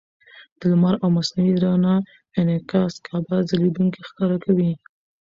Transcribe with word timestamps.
د 0.59 0.61
لمر 0.71 0.95
او 1.03 1.09
مصنوعي 1.17 1.55
رڼا 1.63 1.95
انعکاس 2.39 2.93
کعبه 3.05 3.37
ځلېدونکې 3.49 4.01
ښکاره 4.07 4.37
کوي. 4.45 4.71